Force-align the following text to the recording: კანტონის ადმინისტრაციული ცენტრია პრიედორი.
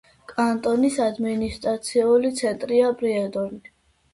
კანტონის 0.29 0.95
ადმინისტრაციული 1.03 2.33
ცენტრია 2.41 2.91
პრიედორი. 3.03 3.63